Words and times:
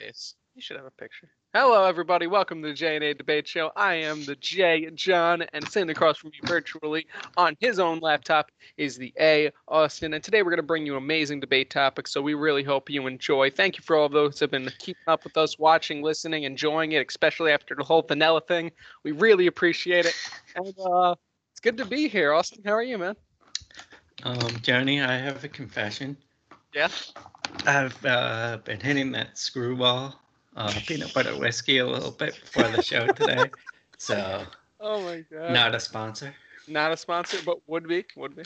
face. 0.00 0.34
You 0.54 0.62
should 0.62 0.76
have 0.76 0.86
a 0.86 0.90
picture. 0.90 1.28
Hello, 1.52 1.84
everybody. 1.84 2.26
Welcome 2.26 2.62
to 2.62 2.68
the 2.68 2.74
J 2.74 2.96
and 2.96 3.04
A 3.04 3.14
Debate 3.14 3.46
Show. 3.46 3.70
I 3.76 3.94
am 3.94 4.24
the 4.24 4.36
J 4.36 4.88
John, 4.94 5.42
and 5.52 5.68
sitting 5.68 5.90
across 5.90 6.18
from 6.18 6.30
me 6.30 6.40
virtually 6.44 7.06
on 7.36 7.56
his 7.60 7.78
own 7.78 7.98
laptop 8.00 8.50
is 8.76 8.96
the 8.96 9.12
A 9.20 9.50
Austin. 9.68 10.14
And 10.14 10.24
today 10.24 10.42
we're 10.42 10.50
going 10.50 10.56
to 10.58 10.62
bring 10.62 10.86
you 10.86 10.96
amazing 10.96 11.40
debate 11.40 11.70
topics. 11.70 12.12
So 12.12 12.22
we 12.22 12.34
really 12.34 12.62
hope 12.62 12.88
you 12.88 13.06
enjoy. 13.06 13.50
Thank 13.50 13.76
you 13.76 13.82
for 13.82 13.96
all 13.96 14.08
those 14.08 14.38
who 14.38 14.44
have 14.44 14.50
been 14.50 14.70
keeping 14.78 15.02
up 15.06 15.24
with 15.24 15.36
us, 15.36 15.58
watching, 15.58 16.02
listening, 16.02 16.44
enjoying 16.44 16.92
it, 16.92 17.06
especially 17.06 17.52
after 17.52 17.74
the 17.74 17.84
whole 17.84 18.02
vanilla 18.02 18.40
thing. 18.40 18.70
We 19.04 19.12
really 19.12 19.48
appreciate 19.48 20.06
it. 20.06 20.16
And 20.56 20.74
uh, 20.78 21.14
it's 21.52 21.60
good 21.60 21.76
to 21.78 21.84
be 21.84 22.08
here. 22.08 22.32
Austin, 22.32 22.62
how 22.64 22.72
are 22.72 22.82
you, 22.82 22.96
man? 22.96 23.16
Um, 24.22 24.50
Johnny, 24.62 25.02
I 25.02 25.16
have 25.16 25.44
a 25.44 25.48
confession. 25.48 26.16
Yeah. 26.74 26.88
I've 27.66 28.04
uh, 28.04 28.58
been 28.64 28.80
hitting 28.80 29.12
that 29.12 29.34
Skrewball 29.34 30.14
uh, 30.56 30.72
peanut 30.86 31.12
butter 31.12 31.36
whiskey 31.36 31.78
a 31.78 31.86
little 31.86 32.10
bit 32.10 32.40
before 32.40 32.68
the 32.68 32.82
show 32.82 33.08
today. 33.08 33.50
So, 33.98 34.46
Oh 34.80 35.02
my 35.02 35.22
god. 35.30 35.50
not 35.50 35.74
a 35.74 35.78
sponsor. 35.78 36.34
Not 36.66 36.90
a 36.90 36.96
sponsor, 36.96 37.36
but 37.44 37.58
would 37.66 37.86
be. 37.86 38.06
Would 38.16 38.34
be. 38.34 38.44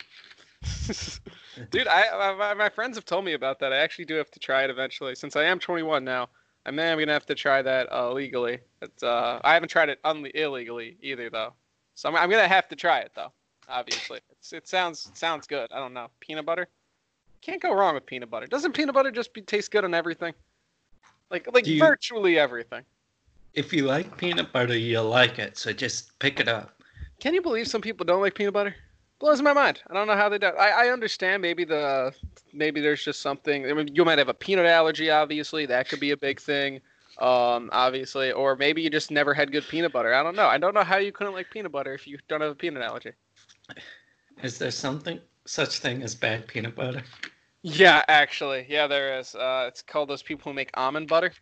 Dude, 1.70 1.86
I 1.86 2.34
my, 2.36 2.54
my 2.54 2.68
friends 2.68 2.96
have 2.96 3.04
told 3.04 3.24
me 3.24 3.34
about 3.34 3.60
that. 3.60 3.72
I 3.72 3.76
actually 3.76 4.06
do 4.06 4.14
have 4.14 4.32
to 4.32 4.40
try 4.40 4.64
it 4.64 4.70
eventually. 4.70 5.14
Since 5.14 5.36
I 5.36 5.44
am 5.44 5.60
21 5.60 6.02
now, 6.04 6.28
I 6.66 6.72
may 6.72 6.90
I'm 6.90 6.98
gonna 6.98 7.12
have 7.12 7.26
to 7.26 7.36
try 7.36 7.62
that 7.62 7.92
uh, 7.92 8.12
legally. 8.12 8.58
It's 8.82 9.04
uh, 9.04 9.40
I 9.44 9.54
haven't 9.54 9.68
tried 9.68 9.90
it 9.90 10.02
unle- 10.02 10.34
illegally 10.34 10.96
either 11.00 11.30
though. 11.30 11.52
So 11.94 12.08
I'm, 12.08 12.16
I'm 12.16 12.30
gonna 12.30 12.48
have 12.48 12.66
to 12.68 12.76
try 12.76 12.98
it 12.98 13.12
though. 13.14 13.32
Obviously, 13.68 14.18
it's, 14.30 14.52
it 14.52 14.66
sounds 14.66 15.06
it 15.06 15.16
sounds 15.16 15.46
good. 15.46 15.70
I 15.72 15.78
don't 15.78 15.94
know 15.94 16.08
peanut 16.18 16.46
butter. 16.46 16.66
Can't 17.44 17.60
go 17.60 17.74
wrong 17.74 17.94
with 17.94 18.06
peanut 18.06 18.30
butter. 18.30 18.46
Doesn't 18.46 18.72
peanut 18.72 18.94
butter 18.94 19.10
just 19.10 19.34
be, 19.34 19.42
taste 19.42 19.70
good 19.70 19.84
on 19.84 19.92
everything? 19.92 20.32
Like 21.30 21.46
like 21.52 21.66
you- 21.66 21.78
virtually 21.78 22.38
everything. 22.38 22.84
If 23.52 23.72
you 23.72 23.84
like 23.84 24.16
peanut 24.16 24.50
butter, 24.50 24.76
you'll 24.76 25.04
like 25.04 25.38
it. 25.38 25.56
So 25.58 25.72
just 25.72 26.18
pick 26.18 26.40
it 26.40 26.48
up. 26.48 26.82
Can 27.20 27.34
you 27.34 27.42
believe 27.42 27.68
some 27.68 27.80
people 27.80 28.04
don't 28.04 28.20
like 28.20 28.34
peanut 28.34 28.54
butter? 28.54 28.74
Blows 29.20 29.40
my 29.40 29.52
mind. 29.52 29.80
I 29.88 29.94
don't 29.94 30.08
know 30.08 30.16
how 30.16 30.28
they 30.28 30.38
do. 30.38 30.46
I, 30.46 30.86
I 30.86 30.88
understand 30.88 31.40
maybe 31.40 31.64
the 31.64 32.12
maybe 32.52 32.80
there's 32.80 33.04
just 33.04 33.20
something. 33.20 33.70
I 33.70 33.74
mean, 33.74 33.94
you 33.94 34.04
might 34.04 34.18
have 34.18 34.28
a 34.28 34.34
peanut 34.34 34.66
allergy. 34.66 35.10
Obviously, 35.10 35.66
that 35.66 35.88
could 35.88 36.00
be 36.00 36.10
a 36.10 36.16
big 36.16 36.40
thing. 36.40 36.80
Um, 37.18 37.68
obviously, 37.72 38.32
or 38.32 38.56
maybe 38.56 38.82
you 38.82 38.90
just 38.90 39.10
never 39.10 39.34
had 39.34 39.52
good 39.52 39.68
peanut 39.68 39.92
butter. 39.92 40.14
I 40.14 40.22
don't 40.22 40.34
know. 40.34 40.46
I 40.46 40.58
don't 40.58 40.74
know 40.74 40.82
how 40.82 40.96
you 40.96 41.12
couldn't 41.12 41.34
like 41.34 41.50
peanut 41.50 41.70
butter 41.70 41.94
if 41.94 42.06
you 42.06 42.18
don't 42.28 42.40
have 42.40 42.50
a 42.50 42.56
peanut 42.56 42.82
allergy. 42.82 43.12
Is 44.42 44.58
there 44.58 44.72
something 44.72 45.20
such 45.44 45.78
thing 45.78 46.02
as 46.02 46.14
bad 46.14 46.48
peanut 46.48 46.74
butter? 46.74 47.02
Yeah, 47.66 48.04
actually, 48.08 48.66
yeah, 48.68 48.86
there 48.86 49.18
is. 49.18 49.34
Uh, 49.34 49.64
it's 49.66 49.80
called 49.80 50.10
those 50.10 50.22
people 50.22 50.52
who 50.52 50.54
make 50.54 50.68
almond 50.74 51.08
butter. 51.08 51.32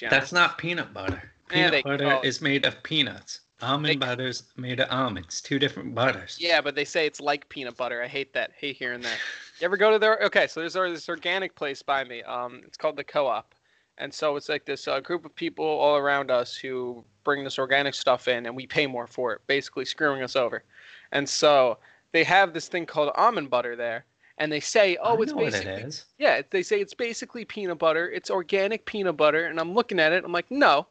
Yeah. 0.00 0.08
That's 0.08 0.32
not 0.32 0.56
peanut 0.56 0.94
butter. 0.94 1.32
Peanut 1.48 1.70
they 1.70 1.82
butter 1.82 2.18
is 2.24 2.40
made 2.40 2.64
of 2.64 2.82
peanuts. 2.82 3.40
Almond 3.60 3.92
They- 3.92 4.06
butter's 4.06 4.44
made 4.56 4.80
of 4.80 4.88
almonds. 4.90 5.42
Two 5.42 5.58
different 5.58 5.94
butters. 5.94 6.38
Yeah, 6.40 6.62
but 6.62 6.74
they 6.74 6.86
say 6.86 7.04
it's 7.06 7.20
like 7.20 7.46
peanut 7.50 7.76
butter. 7.76 8.02
I 8.02 8.06
hate 8.06 8.32
that. 8.32 8.52
Hate 8.56 8.76
hearing 8.76 9.02
that. 9.02 9.18
You 9.60 9.66
ever 9.66 9.76
go 9.76 9.90
to 9.90 9.98
their? 9.98 10.18
Okay, 10.22 10.46
so 10.46 10.60
there's 10.60 10.72
this 10.74 11.08
organic 11.10 11.54
place 11.54 11.82
by 11.82 12.02
me. 12.02 12.22
Um, 12.22 12.62
it's 12.66 12.78
called 12.78 12.96
the 12.96 13.04
Co-op, 13.04 13.54
and 13.98 14.12
so 14.12 14.36
it's 14.36 14.48
like 14.48 14.64
this 14.64 14.88
uh, 14.88 15.00
group 15.00 15.26
of 15.26 15.34
people 15.34 15.66
all 15.66 15.96
around 15.96 16.30
us 16.30 16.56
who 16.56 17.04
bring 17.22 17.44
this 17.44 17.58
organic 17.58 17.92
stuff 17.92 18.28
in, 18.28 18.46
and 18.46 18.56
we 18.56 18.66
pay 18.66 18.86
more 18.86 19.06
for 19.06 19.34
it, 19.34 19.42
basically 19.46 19.84
screwing 19.84 20.22
us 20.22 20.36
over. 20.36 20.64
And 21.12 21.28
so 21.28 21.76
they 22.12 22.24
have 22.24 22.54
this 22.54 22.68
thing 22.68 22.86
called 22.86 23.12
almond 23.14 23.50
butter 23.50 23.76
there, 23.76 24.06
and 24.38 24.52
they 24.52 24.60
say, 24.60 24.96
oh, 25.02 25.20
it's 25.22 25.32
basically 25.32 25.72
it 25.82 26.04
yeah, 26.18 26.42
they 26.50 26.62
say 26.62 26.80
it's 26.80 26.94
basically 26.94 27.44
peanut 27.44 27.78
butter. 27.78 28.10
It's 28.10 28.30
organic 28.30 28.84
peanut 28.84 29.16
butter, 29.16 29.46
and 29.46 29.58
I'm 29.58 29.72
looking 29.74 29.98
at 29.98 30.12
it. 30.12 30.24
I'm 30.24 30.32
like, 30.32 30.50
no, 30.50 30.86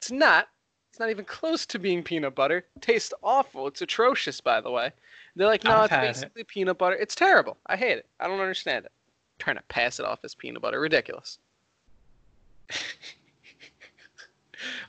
it's 0.00 0.10
not. 0.10 0.48
It's 0.90 0.98
not 0.98 1.10
even 1.10 1.24
close 1.24 1.64
to 1.66 1.78
being 1.78 2.02
peanut 2.02 2.34
butter. 2.34 2.64
It 2.74 2.82
tastes 2.82 3.12
awful. 3.22 3.66
It's 3.68 3.82
atrocious, 3.82 4.40
by 4.40 4.60
the 4.60 4.70
way. 4.70 4.90
They're 5.36 5.46
like, 5.46 5.62
no, 5.62 5.76
I've 5.76 5.84
it's 5.84 5.90
had 5.92 6.04
it. 6.04 6.08
basically 6.08 6.44
peanut 6.44 6.78
butter. 6.78 6.96
It's 6.96 7.14
terrible. 7.14 7.56
I 7.66 7.76
hate 7.76 7.98
it. 7.98 8.06
I 8.18 8.26
don't 8.26 8.40
understand 8.40 8.84
it. 8.86 8.92
trying 9.38 9.56
to 9.56 9.62
pass 9.68 10.00
it 10.00 10.06
off 10.06 10.18
as 10.24 10.34
peanut 10.34 10.62
butter. 10.62 10.80
Ridiculous. 10.80 11.38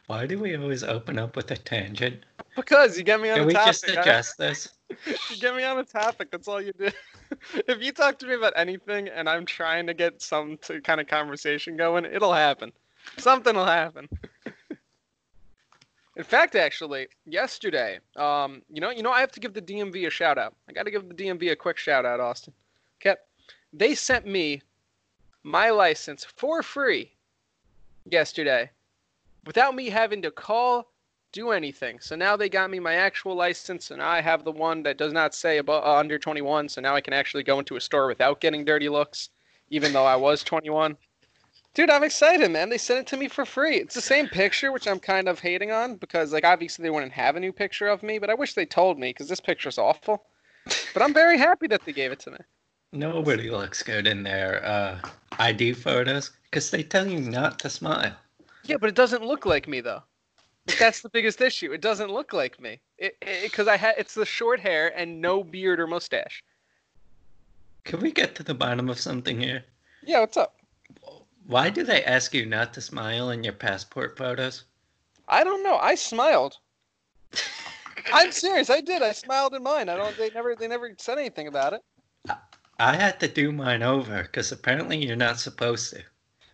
Why 0.07 0.25
do 0.25 0.39
we 0.39 0.55
always 0.57 0.83
open 0.83 1.19
up 1.19 1.35
with 1.35 1.51
a 1.51 1.57
tangent? 1.57 2.23
Because 2.55 2.97
you 2.97 3.03
get 3.03 3.21
me 3.21 3.29
on 3.29 3.35
Can 3.35 3.43
a 3.43 3.47
we 3.47 3.53
topic. 3.53 3.67
just 3.73 3.89
I- 3.89 4.01
adjust 4.01 4.37
this? 4.39 4.69
you 5.05 5.37
get 5.39 5.55
me 5.55 5.63
on 5.63 5.77
a 5.77 5.83
topic. 5.83 6.31
That's 6.31 6.47
all 6.47 6.59
you 6.61 6.73
do. 6.73 6.89
if 7.67 7.81
you 7.81 7.91
talk 7.91 8.19
to 8.19 8.27
me 8.27 8.35
about 8.35 8.53
anything 8.55 9.07
and 9.07 9.29
I'm 9.29 9.45
trying 9.45 9.87
to 9.87 9.93
get 9.93 10.21
some 10.21 10.57
to 10.63 10.81
kind 10.81 11.01
of 11.01 11.07
conversation 11.07 11.77
going, 11.77 12.05
it'll 12.05 12.33
happen. 12.33 12.71
Something 13.17 13.55
will 13.55 13.65
happen. 13.65 14.09
In 16.15 16.23
fact, 16.23 16.55
actually, 16.55 17.07
yesterday, 17.25 17.99
um, 18.17 18.61
you 18.69 18.81
know, 18.81 18.89
you 18.89 19.03
know, 19.03 19.11
I 19.11 19.21
have 19.21 19.31
to 19.31 19.39
give 19.39 19.53
the 19.53 19.61
DMV 19.61 20.05
a 20.07 20.09
shout 20.09 20.37
out. 20.37 20.53
I 20.67 20.73
got 20.73 20.83
to 20.83 20.91
give 20.91 21.07
the 21.07 21.15
DMV 21.15 21.51
a 21.51 21.55
quick 21.55 21.77
shout 21.77 22.05
out, 22.05 22.19
Austin. 22.19 22.53
Okay, 22.99 23.15
they 23.71 23.95
sent 23.95 24.25
me 24.25 24.61
my 25.43 25.69
license 25.69 26.25
for 26.25 26.61
free 26.61 27.13
yesterday, 28.03 28.69
without 29.45 29.75
me 29.75 29.89
having 29.89 30.21
to 30.23 30.31
call 30.31 30.91
do 31.31 31.51
anything. 31.51 31.99
So 31.99 32.15
now 32.15 32.35
they 32.35 32.49
got 32.49 32.69
me 32.69 32.79
my 32.79 32.95
actual 32.95 33.35
license, 33.35 33.91
and 33.91 34.01
I 34.01 34.21
have 34.21 34.43
the 34.43 34.51
one 34.51 34.83
that 34.83 34.97
does 34.97 35.13
not 35.13 35.35
say 35.35 35.57
above, 35.57 35.83
uh, 35.83 35.97
under 35.97 36.17
21. 36.17 36.69
So 36.69 36.81
now 36.81 36.95
I 36.95 37.01
can 37.01 37.13
actually 37.13 37.43
go 37.43 37.59
into 37.59 37.75
a 37.75 37.81
store 37.81 38.07
without 38.07 38.41
getting 38.41 38.65
dirty 38.65 38.89
looks, 38.89 39.29
even 39.69 39.93
though 39.93 40.05
I 40.05 40.15
was 40.15 40.43
21. 40.43 40.97
Dude, 41.75 41.89
I'm 41.89 42.03
excited, 42.03 42.49
man. 42.49 42.69
They 42.69 42.79
sent 42.79 43.01
it 43.01 43.07
to 43.07 43.17
me 43.17 43.27
for 43.27 43.45
free. 43.45 43.77
It's 43.77 43.95
the 43.95 44.01
same 44.01 44.27
picture, 44.27 44.71
which 44.71 44.87
I'm 44.87 44.99
kind 44.99 45.27
of 45.27 45.39
hating 45.39 45.71
on 45.71 45.95
because, 45.95 46.33
like, 46.33 46.43
obviously 46.43 46.83
they 46.83 46.89
wouldn't 46.89 47.11
have 47.11 47.35
a 47.35 47.39
new 47.39 47.53
picture 47.53 47.87
of 47.87 48.01
me, 48.01 48.17
but 48.17 48.29
I 48.29 48.33
wish 48.33 48.55
they 48.55 48.65
told 48.65 48.97
me 48.97 49.11
because 49.11 49.29
this 49.29 49.39
picture's 49.39 49.77
awful. 49.77 50.25
But 50.93 51.03
I'm 51.03 51.13
very 51.13 51.37
happy 51.37 51.67
that 51.67 51.85
they 51.85 51.93
gave 51.93 52.11
it 52.11 52.19
to 52.21 52.31
me. 52.31 52.37
Nobody 52.91 53.51
looks 53.51 53.83
good 53.83 54.07
in 54.07 54.23
their 54.23 54.65
uh, 54.65 54.99
ID 55.37 55.73
photos 55.73 56.31
because 56.43 56.71
they 56.71 56.81
tell 56.81 57.07
you 57.07 57.19
not 57.19 57.59
to 57.59 57.69
smile. 57.69 58.15
Yeah, 58.63 58.77
but 58.77 58.89
it 58.89 58.95
doesn't 58.95 59.23
look 59.23 59.45
like 59.45 59.67
me 59.67 59.81
though. 59.81 60.01
That's 60.77 61.01
the 61.01 61.09
biggest 61.09 61.41
issue. 61.41 61.71
It 61.71 61.81
doesn't 61.81 62.11
look 62.11 62.33
like 62.33 62.59
me. 62.59 62.79
It 62.97 63.15
because 63.43 63.67
I 63.67 63.77
had 63.77 63.95
it's 63.97 64.13
the 64.13 64.25
short 64.25 64.59
hair 64.59 64.97
and 64.97 65.21
no 65.21 65.43
beard 65.43 65.79
or 65.79 65.87
mustache. 65.87 66.43
Can 67.85 68.01
we 68.01 68.11
get 68.11 68.35
to 68.35 68.43
the 68.43 68.53
bottom 68.53 68.89
of 68.89 68.99
something 68.99 69.39
here? 69.39 69.63
Yeah, 70.03 70.19
what's 70.19 70.37
up? 70.37 70.55
Why 71.47 71.69
do 71.69 71.83
they 71.83 72.03
ask 72.03 72.33
you 72.33 72.45
not 72.45 72.73
to 72.73 72.81
smile 72.81 73.31
in 73.31 73.43
your 73.43 73.53
passport 73.53 74.17
photos? 74.17 74.65
I 75.27 75.43
don't 75.43 75.63
know. 75.63 75.77
I 75.77 75.95
smiled. 75.95 76.57
I'm 78.13 78.31
serious. 78.31 78.69
I 78.69 78.81
did. 78.81 79.01
I 79.01 79.11
smiled 79.11 79.53
in 79.53 79.63
mine. 79.63 79.89
I 79.89 79.95
don't. 79.95 80.15
They 80.17 80.29
never. 80.29 80.55
They 80.55 80.67
never 80.67 80.93
said 80.97 81.17
anything 81.17 81.47
about 81.47 81.73
it. 81.73 81.81
I 82.79 82.95
had 82.95 83.19
to 83.19 83.27
do 83.27 83.51
mine 83.51 83.83
over 83.83 84.23
because 84.23 84.51
apparently 84.51 85.05
you're 85.05 85.15
not 85.15 85.39
supposed 85.39 85.93
to. 85.93 86.03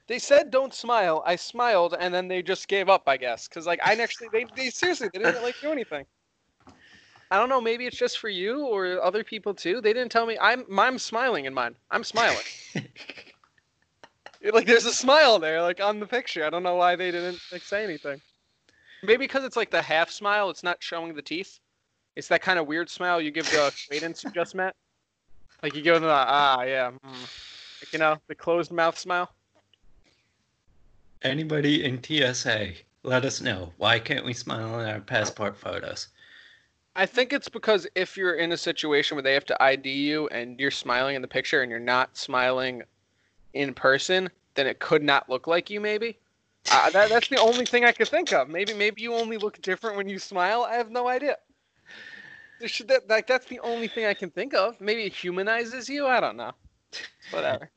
They 0.07 0.19
said 0.19 0.51
don't 0.51 0.73
smile. 0.73 1.23
I 1.25 1.35
smiled, 1.35 1.95
and 1.99 2.13
then 2.13 2.27
they 2.27 2.43
just 2.43 2.67
gave 2.67 2.89
up. 2.89 3.03
I 3.07 3.17
guess 3.17 3.47
because 3.47 3.65
like 3.65 3.79
I 3.83 3.93
actually 4.01 4.29
they, 4.31 4.45
they 4.55 4.69
seriously 4.69 5.09
they 5.11 5.19
didn't 5.19 5.43
like 5.43 5.55
do 5.61 5.71
anything. 5.71 6.05
I 7.31 7.39
don't 7.39 7.49
know. 7.49 7.59
Maybe 7.59 7.87
it's 7.87 7.97
just 7.97 8.19
for 8.19 8.29
you 8.29 8.65
or 8.67 9.01
other 9.01 9.23
people 9.23 9.53
too. 9.53 9.81
They 9.81 9.93
didn't 9.93 10.11
tell 10.11 10.25
me. 10.25 10.37
I'm 10.39 10.65
I'm 10.79 10.99
smiling 10.99 11.45
in 11.45 11.53
mine. 11.53 11.75
I'm 11.89 12.03
smiling. 12.03 12.43
like 14.53 14.67
there's 14.67 14.85
a 14.85 14.93
smile 14.93 15.39
there, 15.39 15.61
like 15.61 15.81
on 15.81 15.99
the 15.99 16.05
picture. 16.05 16.45
I 16.45 16.49
don't 16.49 16.63
know 16.63 16.75
why 16.75 16.95
they 16.95 17.11
didn't 17.11 17.39
like 17.51 17.63
say 17.63 17.83
anything. 17.83 18.21
Maybe 19.01 19.17
because 19.17 19.43
it's 19.43 19.57
like 19.57 19.71
the 19.71 19.81
half 19.81 20.11
smile. 20.11 20.49
It's 20.49 20.63
not 20.63 20.77
showing 20.81 21.15
the 21.15 21.21
teeth. 21.21 21.59
It's 22.15 22.27
that 22.29 22.41
kind 22.41 22.59
of 22.59 22.67
weird 22.67 22.89
smile 22.89 23.19
you 23.19 23.31
give 23.31 23.49
the 23.51 23.67
acquaintance 23.89 24.23
you 24.23 24.31
just 24.31 24.55
met. 24.55 24.75
Like 25.63 25.75
you 25.75 25.81
give 25.81 25.95
them 25.95 26.03
the 26.03 26.09
ah 26.09 26.61
yeah, 26.61 26.91
mm. 26.91 27.01
like, 27.03 27.91
you 27.91 27.99
know 27.99 28.17
the 28.27 28.35
closed 28.35 28.71
mouth 28.71 28.97
smile. 28.99 29.29
Anybody 31.25 31.83
in 31.83 32.03
TSA, 32.03 32.73
let 33.01 33.25
us 33.25 33.41
know. 33.41 33.73
Why 33.77 33.97
can't 33.97 34.23
we 34.23 34.31
smile 34.31 34.79
in 34.79 34.87
our 34.87 34.99
passport 34.99 35.57
photos? 35.57 36.09
I 36.95 37.07
think 37.07 37.33
it's 37.33 37.49
because 37.49 37.87
if 37.95 38.15
you're 38.15 38.35
in 38.35 38.51
a 38.51 38.57
situation 38.57 39.15
where 39.15 39.23
they 39.23 39.33
have 39.33 39.45
to 39.45 39.63
ID 39.63 39.89
you 39.89 40.27
and 40.27 40.59
you're 40.59 40.69
smiling 40.69 41.15
in 41.15 41.23
the 41.23 41.27
picture 41.27 41.63
and 41.63 41.71
you're 41.71 41.79
not 41.79 42.15
smiling 42.15 42.83
in 43.55 43.73
person, 43.73 44.29
then 44.53 44.67
it 44.67 44.77
could 44.79 45.01
not 45.01 45.27
look 45.27 45.47
like 45.47 45.71
you. 45.71 45.81
Maybe 45.81 46.19
uh, 46.71 46.91
that, 46.91 47.09
that's 47.09 47.27
the 47.29 47.39
only 47.39 47.65
thing 47.65 47.85
I 47.85 47.91
could 47.91 48.07
think 48.07 48.31
of. 48.31 48.47
Maybe 48.47 48.75
maybe 48.75 49.01
you 49.01 49.15
only 49.15 49.37
look 49.37 49.59
different 49.63 49.97
when 49.97 50.07
you 50.07 50.19
smile. 50.19 50.61
I 50.61 50.75
have 50.75 50.91
no 50.91 51.07
idea. 51.07 51.37
Should 52.67 52.87
that 52.89 53.09
like 53.09 53.25
that's 53.25 53.47
the 53.47 53.59
only 53.61 53.87
thing 53.87 54.05
I 54.05 54.13
can 54.13 54.29
think 54.29 54.53
of. 54.53 54.79
Maybe 54.79 55.05
it 55.05 55.13
humanizes 55.13 55.89
you. 55.89 56.05
I 56.05 56.19
don't 56.19 56.37
know. 56.37 56.51
Whatever. 57.31 57.71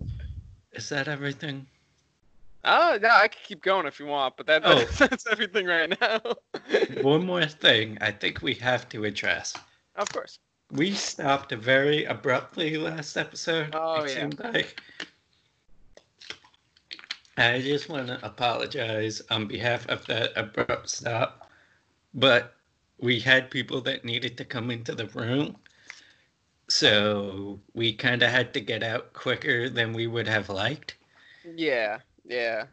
Is 0.72 0.88
that 0.88 1.06
everything? 1.06 1.66
Oh 2.64 2.98
no, 3.00 3.08
I 3.08 3.28
could 3.28 3.42
keep 3.42 3.62
going 3.62 3.86
if 3.86 3.98
you 3.98 4.06
want, 4.06 4.36
but 4.36 4.46
that, 4.46 4.62
Oh. 4.64 4.84
that's 4.98 5.26
everything 5.26 5.66
right 5.66 5.88
now. 6.00 6.20
One 7.02 7.24
more 7.24 7.46
thing 7.46 7.96
I 8.00 8.10
think 8.10 8.42
we 8.42 8.54
have 8.54 8.88
to 8.90 9.04
address. 9.04 9.54
of 9.96 10.08
course. 10.12 10.38
We 10.72 10.92
stopped 10.92 11.52
very 11.52 12.04
abruptly 12.04 12.76
last 12.76 13.16
episode. 13.16 13.70
Oh, 13.74 14.04
it 14.04 14.16
yeah. 14.16 14.50
like. 14.50 14.80
I 17.36 17.60
just 17.60 17.88
want 17.88 18.08
to 18.08 18.24
apologize 18.24 19.22
on 19.30 19.46
behalf 19.46 19.88
of 19.88 20.04
that 20.06 20.30
abrupt 20.36 20.88
stop, 20.90 21.50
but 22.14 22.54
we 22.98 23.18
had 23.18 23.50
people 23.50 23.80
that 23.80 24.04
needed 24.04 24.36
to 24.36 24.44
come 24.44 24.70
into 24.70 24.94
the 24.94 25.06
room. 25.06 25.56
So 26.68 27.58
we 27.74 27.92
kind 27.94 28.22
of 28.22 28.30
had 28.30 28.52
to 28.54 28.60
get 28.60 28.82
out 28.82 29.12
quicker 29.12 29.68
than 29.70 29.92
we 29.92 30.06
would 30.06 30.28
have 30.28 30.48
liked. 30.50 30.96
Yeah, 31.56 31.98
yeah. 32.30 32.66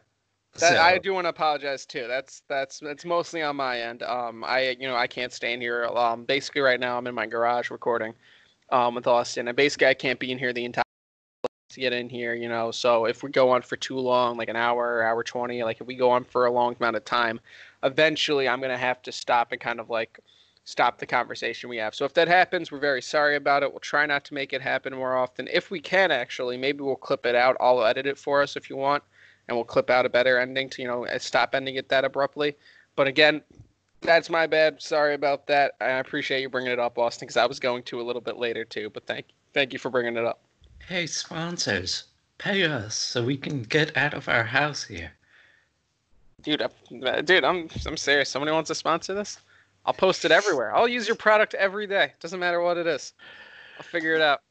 That, 0.60 0.74
so, 0.74 0.82
I 0.82 0.98
do 0.98 1.14
want 1.14 1.26
to 1.26 1.30
apologize 1.30 1.86
too. 1.86 2.06
That's 2.08 2.42
that's 2.48 2.82
it's 2.82 3.06
mostly 3.06 3.44
on 3.44 3.56
my 3.58 3.80
end. 3.80 4.02
Um, 4.02 4.44
I 4.44 4.76
you 4.80 4.88
know 4.88 4.96
I 4.96 5.06
can't 5.06 5.32
stay 5.32 5.54
in 5.54 5.62
here. 5.62 5.86
Um, 5.86 6.24
basically 6.24 6.62
right 6.62 6.80
now 6.80 6.98
I'm 6.98 7.06
in 7.06 7.14
my 7.14 7.28
garage 7.28 7.70
recording, 7.70 8.14
um, 8.72 8.96
with 8.96 9.06
Austin, 9.06 9.48
and 9.48 9.56
basically 9.56 9.88
I 9.88 9.94
can't 9.94 10.20
be 10.20 10.32
in 10.32 10.40
here 10.40 10.54
the 10.54 10.66
entire 10.66 10.84
to 11.70 11.80
get 11.80 11.94
in 11.94 12.10
here. 12.10 12.34
You 12.34 12.50
know, 12.50 12.72
so 12.72 13.06
if 13.06 13.22
we 13.22 13.30
go 13.30 13.52
on 13.52 13.62
for 13.62 13.76
too 13.76 14.00
long, 14.00 14.38
like 14.38 14.50
an 14.50 14.56
hour, 14.56 15.04
hour 15.04 15.24
twenty, 15.24 15.64
like 15.64 15.80
if 15.80 15.86
we 15.86 15.96
go 15.96 16.10
on 16.10 16.24
for 16.24 16.48
a 16.48 16.52
long 16.52 16.76
amount 16.80 16.96
of 16.96 17.06
time, 17.06 17.40
eventually 17.84 18.48
I'm 18.48 18.62
gonna 18.62 18.78
have 18.78 19.02
to 19.04 19.12
stop 19.12 19.52
and 19.52 19.62
kind 19.62 19.80
of 19.80 19.92
like 19.92 20.20
stop 20.64 20.98
the 20.98 21.06
conversation 21.06 21.70
we 21.70 21.78
have. 21.78 21.94
So 21.94 22.04
if 22.04 22.16
that 22.16 22.28
happens, 22.28 22.72
we're 22.72 22.80
very 22.80 23.02
sorry 23.02 23.36
about 23.36 23.62
it. 23.62 23.72
We'll 23.72 23.80
try 23.80 24.08
not 24.08 24.26
to 24.26 24.34
make 24.34 24.54
it 24.54 24.62
happen 24.62 24.96
more 24.96 25.16
often. 25.16 25.48
If 25.54 25.70
we 25.70 25.80
can 25.80 26.10
actually, 26.12 26.58
maybe 26.58 26.82
we'll 26.82 26.96
clip 26.96 27.28
it 27.28 27.36
out. 27.36 27.56
I'll 27.60 27.86
edit 27.86 28.08
it 28.08 28.18
for 28.18 28.42
us 28.42 28.56
if 28.56 28.72
you 28.72 28.76
want 28.76 29.04
and 29.48 29.58
we'll 29.58 29.66
clip 29.66 29.90
out 29.90 30.06
a 30.06 30.10
better 30.10 30.40
ending 30.40 30.70
to 30.72 30.82
you 30.82 30.88
know 30.88 31.06
stop 31.18 31.56
ending 31.56 31.76
it 31.76 31.90
that 31.90 32.06
abruptly. 32.06 32.56
But 32.96 33.08
again, 33.08 33.42
that's 34.02 34.30
my 34.30 34.48
bad. 34.48 34.82
Sorry 34.82 35.14
about 35.14 35.48
that. 35.48 35.74
I 35.82 36.00
appreciate 36.00 36.42
you 36.42 36.50
bringing 36.50 36.72
it 36.72 36.80
up, 36.80 36.98
Austin, 36.98 37.26
because 37.26 37.38
I 37.38 37.46
was 37.46 37.60
going 37.60 37.84
to 37.84 38.02
a 38.02 38.04
little 38.04 38.22
bit 38.22 38.38
later 38.38 38.66
too. 38.66 38.90
But 38.90 39.06
thank 39.06 39.28
thank 39.54 39.74
you 39.74 39.80
for 39.80 39.90
bringing 39.90 40.18
it 40.18 40.26
up. 40.26 40.42
Hey, 40.88 41.08
sponsors, 41.08 42.06
pay 42.38 42.64
us 42.64 42.96
so 42.96 43.24
we 43.24 43.38
can 43.38 43.64
get 43.64 43.96
out 43.98 44.14
of 44.14 44.30
our 44.30 44.44
house 44.44 44.84
here. 44.84 45.12
Dude, 46.44 46.62
I, 46.62 47.22
dude, 47.22 47.44
I'm 47.44 47.68
I'm 47.86 47.98
serious. 47.98 48.30
Somebody 48.30 48.52
wants 48.52 48.68
to 48.70 48.76
sponsor 48.76 49.14
this? 49.14 49.40
I'll 49.86 49.94
post 49.94 50.26
it 50.26 50.32
everywhere. 50.32 50.76
I'll 50.76 50.88
use 50.88 51.08
your 51.08 51.16
product 51.16 51.54
every 51.54 51.88
day. 51.88 52.12
Doesn't 52.20 52.40
matter 52.40 52.62
what 52.62 52.78
it 52.78 52.88
is. 52.88 53.14
I'll 53.78 53.84
figure 53.84 54.16
it 54.16 54.22
out. 54.22 54.42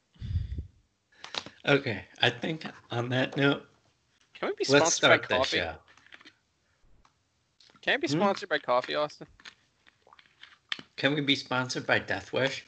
Okay, 1.67 2.05
I 2.23 2.31
think 2.31 2.65
on 2.91 3.09
that 3.11 3.37
note, 3.37 3.67
can 4.47 4.53
we 4.53 4.57
be 4.59 4.65
sponsored 4.65 4.83
let's 4.83 4.97
start 4.97 5.29
by 5.29 5.37
coffee? 5.39 5.57
show. 5.59 5.75
Can 7.83 7.95
I 7.95 7.97
be 7.99 8.07
Hmm? 8.07 8.13
sponsored 8.13 8.49
by 8.49 8.59
coffee, 8.59 8.95
Austin? 8.95 9.27
Can 10.97 11.15
we 11.15 11.21
be 11.21 11.37
sponsored 11.37 11.87
by 11.87 11.99
Death 11.99 12.33
Wish? 12.33 12.65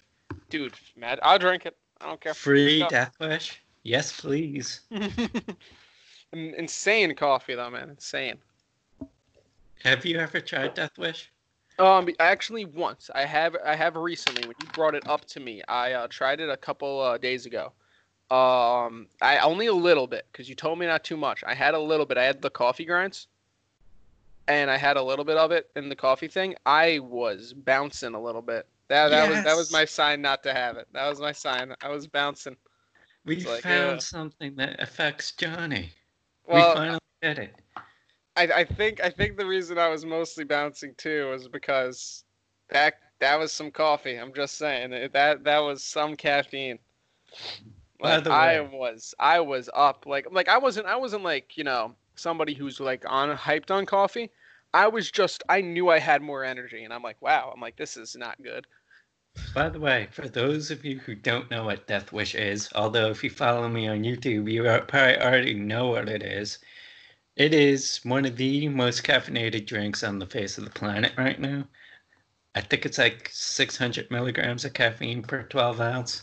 Dude, 0.51 0.75
mad. 0.97 1.19
I'll 1.23 1.39
drink 1.39 1.67
it. 1.67 1.77
I 2.01 2.07
don't 2.07 2.21
care. 2.21 2.35
Free 2.35 2.81
Go. 2.81 2.89
Death 2.89 3.15
Wish? 3.21 3.61
Yes, 3.85 4.21
please. 4.21 4.81
In- 4.91 6.55
Insane 6.57 7.15
coffee 7.15 7.55
though, 7.55 7.71
man. 7.71 7.91
Insane. 7.91 8.39
Have 9.85 10.05
you 10.05 10.19
ever 10.19 10.41
tried 10.41 10.75
Death 10.75 10.99
Wish? 10.99 11.31
Um, 11.79 12.09
actually, 12.19 12.65
once 12.65 13.09
I 13.15 13.25
have. 13.25 13.57
I 13.65 13.77
have 13.77 13.95
recently. 13.97 14.43
When 14.47 14.57
you 14.59 14.67
brought 14.75 14.97
it 14.97 15.09
up 15.09 15.25
to 15.27 15.41
me, 15.41 15.63
I 15.69 15.93
uh, 15.93 16.09
tried 16.09 16.41
it 16.41 16.51
a 16.51 16.57
couple 16.57 17.01
uh, 17.01 17.19
days 17.19 17.47
ago. 17.47 17.73
Um, 18.31 19.07
I 19.23 19.39
only 19.39 19.67
a 19.67 19.73
little 19.73 20.07
bit 20.07 20.27
because 20.31 20.49
you 20.49 20.55
told 20.55 20.79
me 20.79 20.87
not 20.87 21.03
too 21.03 21.17
much. 21.17 21.43
I 21.47 21.55
had 21.55 21.75
a 21.75 21.79
little 21.79 22.05
bit. 22.05 22.19
I 22.19 22.25
had 22.25 22.43
the 22.43 22.51
coffee 22.51 22.85
grinds, 22.85 23.27
and 24.49 24.71
I 24.71 24.77
had 24.77 24.99
a 24.99 25.03
little 25.03 25.25
bit 25.25 25.39
of 25.39 25.51
it 25.51 25.71
in 25.77 25.89
the 25.89 25.97
coffee 25.97 26.29
thing. 26.29 26.55
I 26.67 26.99
was 26.99 27.55
bouncing 27.55 28.15
a 28.15 28.21
little 28.21 28.43
bit. 28.43 28.67
That 28.89 29.09
that 29.09 29.29
was 29.31 29.45
that 29.45 29.57
was 29.57 29.73
my 29.73 29.85
sign 29.87 30.21
not 30.21 30.43
to 30.43 30.53
have 30.53 30.77
it. 30.77 30.89
That 30.93 31.09
was 31.09 31.21
my 31.21 31.33
sign. 31.33 31.75
I 31.81 31.89
was 31.89 32.07
bouncing. 32.07 32.57
We 33.25 33.45
like, 33.45 33.63
found 33.63 33.99
uh, 33.99 34.01
something 34.01 34.55
that 34.57 34.83
affects 34.83 35.33
Johnny. 35.33 35.91
Well, 36.47 36.71
we 36.71 36.75
finally 36.75 37.01
did 37.23 37.39
it. 37.39 37.55
I, 38.37 38.43
I 38.43 38.65
think 38.65 39.03
I 39.03 39.11
think 39.11 39.37
the 39.37 39.47
reason 39.47 39.79
I 39.79 39.89
was 39.89 40.05
mostly 40.05 40.45
bouncing 40.45 40.95
too 40.97 41.29
was 41.31 41.49
because 41.49 42.25
that 42.71 42.95
that 43.21 43.39
was 43.39 43.53
some 43.53 43.71
coffee. 43.71 44.17
I'm 44.17 44.33
just 44.33 44.57
saying 44.57 44.91
that 44.91 45.45
that 45.45 45.59
was 45.59 45.83
some 45.83 46.15
caffeine. 46.15 46.79
Like 48.01 48.27
I 48.29 48.61
was 48.61 49.15
I 49.19 49.41
was 49.41 49.69
up 49.75 50.07
like 50.07 50.27
like 50.31 50.49
I 50.49 50.59
wasn't 50.59 50.87
I 50.87 50.97
wasn't 50.97 51.25
like 51.25 51.57
you 51.57 51.65
know 51.65 51.95
somebody 52.15 52.55
who's 52.55 52.79
like 52.79 53.05
on 53.07 53.37
hyped 53.37 53.71
on 53.71 53.87
coffee. 53.87 54.31
I 54.73 54.87
was 54.89 55.11
just 55.11 55.43
I 55.49 55.61
knew 55.63 55.89
I 55.89 55.99
had 55.99 56.23
more 56.23 56.45
energy 56.45 56.85
and 56.85 56.95
I'm 56.95 57.03
like 57.03 57.21
wow 57.21 57.51
I'm 57.53 57.61
like 57.61 57.77
this 57.77 57.97
is 57.97 58.15
not 58.17 58.41
good. 58.43 58.67
By 59.55 59.69
the 59.69 59.81
way, 59.81 60.09
for 60.11 60.29
those 60.29 60.71
of 60.71 60.85
you 60.85 60.99
who 60.99 61.15
don't 61.15 61.51
know 61.51 61.65
what 61.65 61.87
Death 61.87 62.13
Wish 62.13 62.35
is, 62.35 62.69
although 62.75 63.11
if 63.11 63.23
you 63.23 63.31
follow 63.31 63.69
me 63.69 63.87
on 63.87 64.03
YouTube, 64.03 64.51
you 64.51 64.63
probably 64.63 65.19
already 65.21 65.55
know 65.55 65.89
what 65.89 66.09
it 66.09 66.23
is. 66.23 66.59
It 67.37 67.55
is 67.55 68.01
one 68.05 68.25
of 68.25 68.37
the 68.37 68.69
most 68.69 69.05
caffeinated 69.05 69.67
drinks 69.67 70.03
on 70.03 70.19
the 70.19 70.27
face 70.27 70.59
of 70.59 70.65
the 70.65 70.71
planet 70.71 71.13
right 71.17 71.39
now. 71.39 71.69
I 72.55 72.61
think 72.63 72.85
it's 72.85 72.99
like 72.99 73.31
600 73.33 74.11
milligrams 74.11 74.65
of 74.65 74.73
caffeine 74.73 75.23
per 75.23 75.45
12 75.45 75.81
ounce. 75.81 76.23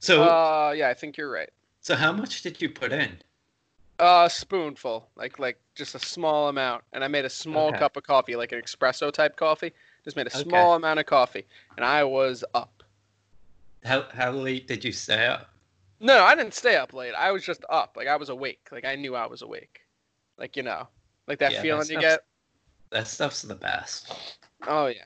So, 0.00 0.38
Uh 0.38 0.72
yeah 0.76 0.88
I 0.88 0.94
think 0.94 1.16
you're 1.16 1.30
right. 1.30 1.50
so 1.80 1.94
how 1.96 2.12
much 2.12 2.42
did 2.42 2.60
you 2.60 2.68
put 2.68 2.92
in? 2.92 3.22
A 3.98 4.30
spoonful 4.30 5.10
like 5.16 5.38
like 5.38 5.60
just 5.74 5.94
a 5.94 5.98
small 5.98 6.48
amount 6.48 6.84
and 6.94 7.04
I 7.04 7.08
made 7.08 7.26
a 7.26 7.30
small 7.30 7.68
Okay. 7.68 7.78
cup 7.78 7.96
of 7.98 8.04
coffee 8.04 8.34
like 8.34 8.52
an 8.52 8.62
espresso 8.62 9.12
type 9.12 9.36
coffee. 9.36 9.72
Just 10.02 10.16
made 10.16 10.26
a 10.26 10.30
small 10.30 10.74
amount 10.74 10.98
of 11.00 11.04
coffee 11.06 11.46
and 11.76 11.84
I 11.84 12.02
was 12.04 12.42
up. 12.54 12.82
How 13.84 14.02
how 14.12 14.32
late 14.32 14.66
did 14.68 14.84
you 14.84 14.92
stay 14.92 15.26
up? 15.26 15.48
No, 16.00 16.24
I 16.24 16.34
didn't 16.34 16.54
stay 16.54 16.76
up 16.76 16.92
late. 16.94 17.14
I 17.14 17.32
was 17.32 17.44
just 17.44 17.64
up. 17.68 17.96
Like 17.96 18.08
I 18.08 18.16
was 18.16 18.28
awake. 18.28 18.68
Like 18.72 18.84
I 18.84 18.96
knew 18.96 19.14
I 19.14 19.26
was 19.26 19.42
awake. 19.42 19.80
Like 20.38 20.56
you 20.56 20.62
know, 20.62 20.88
like 21.26 21.38
that 21.40 21.52
Yeah, 21.52 21.62
feeling 21.62 21.86
that 21.88 21.90
you 21.92 21.98
get. 21.98 22.20
That 22.90 23.06
stuff's 23.08 23.42
the 23.42 23.54
best. 23.54 24.12
Oh 24.66 24.86
yeah. 24.86 25.04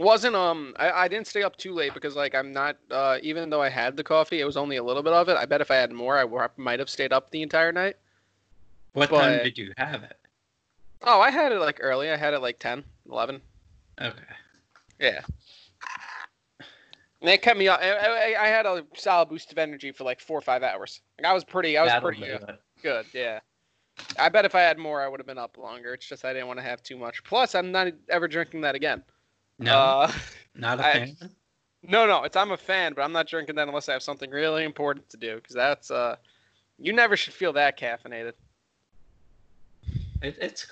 Wasn't 0.00 0.34
um 0.34 0.74
I, 0.78 0.90
I 0.90 1.08
didn't 1.08 1.26
stay 1.26 1.42
up 1.42 1.56
too 1.56 1.74
late 1.74 1.92
because 1.92 2.16
like 2.16 2.34
I'm 2.34 2.52
not 2.52 2.78
uh 2.90 3.18
even 3.22 3.50
though 3.50 3.60
I 3.60 3.68
had 3.68 3.98
the 3.98 4.02
coffee, 4.02 4.40
it 4.40 4.46
was 4.46 4.56
only 4.56 4.76
a 4.76 4.82
little 4.82 5.02
bit 5.02 5.12
of 5.12 5.28
it. 5.28 5.36
I 5.36 5.44
bet 5.44 5.60
if 5.60 5.70
I 5.70 5.76
had 5.76 5.92
more, 5.92 6.16
I 6.16 6.22
w- 6.22 6.48
might 6.56 6.78
have 6.78 6.88
stayed 6.88 7.12
up 7.12 7.30
the 7.30 7.42
entire 7.42 7.70
night. 7.70 7.96
What 8.94 9.10
time 9.10 9.44
did 9.44 9.58
you 9.58 9.74
have 9.76 10.02
it? 10.02 10.16
Oh, 11.02 11.20
I 11.20 11.30
had 11.30 11.52
it 11.52 11.60
like 11.60 11.80
early. 11.82 12.10
I 12.10 12.16
had 12.16 12.32
it 12.32 12.40
like 12.40 12.58
10, 12.58 12.82
11. 13.10 13.42
Okay. 14.00 14.18
Yeah. 14.98 15.20
And 17.20 17.28
it 17.28 17.42
kept 17.42 17.58
me 17.58 17.68
up. 17.68 17.80
I, 17.82 17.90
I, 17.90 18.44
I 18.44 18.46
had 18.48 18.64
a 18.64 18.84
solid 18.96 19.28
boost 19.28 19.52
of 19.52 19.58
energy 19.58 19.92
for 19.92 20.04
like 20.04 20.20
four 20.20 20.38
or 20.38 20.42
five 20.42 20.62
hours. 20.62 21.02
Like 21.18 21.30
I 21.30 21.34
was 21.34 21.44
pretty. 21.44 21.76
I 21.76 21.82
was 21.82 21.92
That'll 21.92 22.08
pretty. 22.08 22.32
uh. 22.32 22.52
Good, 22.82 23.04
yeah. 23.12 23.40
I 24.18 24.30
bet 24.30 24.46
if 24.46 24.54
I 24.54 24.60
had 24.60 24.78
more, 24.78 25.02
I 25.02 25.08
would 25.08 25.20
have 25.20 25.26
been 25.26 25.36
up 25.36 25.58
longer. 25.58 25.92
It's 25.92 26.08
just 26.08 26.24
I 26.24 26.32
didn't 26.32 26.48
want 26.48 26.58
to 26.58 26.64
have 26.64 26.82
too 26.82 26.96
much. 26.96 27.22
Plus, 27.22 27.54
I'm 27.54 27.70
not 27.70 27.88
ever 28.08 28.26
drinking 28.26 28.62
that 28.62 28.74
again. 28.74 29.02
No, 29.60 29.72
Uh, 29.78 30.12
not 30.54 30.80
a 30.80 30.86
I- 30.86 30.92
fan. 30.92 31.30
no, 31.82 32.06
no, 32.06 32.24
it's 32.24 32.36
I'm 32.36 32.50
a 32.50 32.56
fan, 32.56 32.94
but 32.94 33.02
I'm 33.02 33.12
not 33.12 33.28
drinking 33.28 33.56
that 33.56 33.68
unless 33.68 33.88
I 33.88 33.92
have 33.92 34.02
something 34.02 34.30
really 34.30 34.64
important 34.64 35.08
to 35.10 35.16
do. 35.16 35.36
Because 35.36 35.54
that's 35.54 35.90
uh, 35.90 36.16
you 36.78 36.92
never 36.92 37.16
should 37.16 37.34
feel 37.34 37.52
that 37.52 37.78
caffeinated. 37.78 38.32
It, 40.22 40.36
it's 40.40 40.64
great. 40.64 40.68